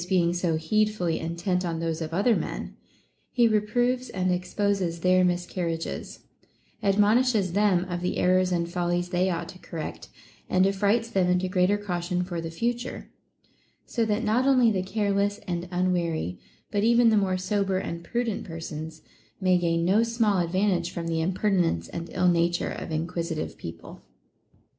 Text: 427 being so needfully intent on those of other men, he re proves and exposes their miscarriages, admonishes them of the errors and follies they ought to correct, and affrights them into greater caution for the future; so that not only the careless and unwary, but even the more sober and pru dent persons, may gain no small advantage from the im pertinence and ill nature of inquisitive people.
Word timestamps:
427 0.01 0.25
being 0.57 0.59
so 0.59 0.69
needfully 0.75 1.19
intent 1.19 1.63
on 1.63 1.79
those 1.79 2.01
of 2.01 2.11
other 2.11 2.35
men, 2.35 2.75
he 3.29 3.47
re 3.47 3.59
proves 3.59 4.09
and 4.09 4.31
exposes 4.31 5.01
their 5.01 5.23
miscarriages, 5.23 6.21
admonishes 6.81 7.53
them 7.53 7.85
of 7.87 8.01
the 8.01 8.17
errors 8.17 8.51
and 8.51 8.67
follies 8.73 9.09
they 9.09 9.29
ought 9.29 9.47
to 9.47 9.59
correct, 9.59 10.09
and 10.49 10.65
affrights 10.65 11.07
them 11.11 11.29
into 11.29 11.47
greater 11.47 11.77
caution 11.77 12.23
for 12.23 12.41
the 12.41 12.49
future; 12.49 13.11
so 13.85 14.03
that 14.03 14.23
not 14.23 14.47
only 14.47 14.71
the 14.71 14.81
careless 14.81 15.37
and 15.47 15.67
unwary, 15.69 16.39
but 16.71 16.83
even 16.83 17.09
the 17.11 17.15
more 17.15 17.37
sober 17.37 17.77
and 17.77 18.03
pru 18.03 18.25
dent 18.25 18.43
persons, 18.43 19.03
may 19.39 19.55
gain 19.55 19.85
no 19.85 20.01
small 20.01 20.39
advantage 20.39 20.89
from 20.89 21.05
the 21.05 21.21
im 21.21 21.31
pertinence 21.31 21.87
and 21.89 22.09
ill 22.13 22.27
nature 22.27 22.71
of 22.71 22.91
inquisitive 22.91 23.55
people. 23.55 24.01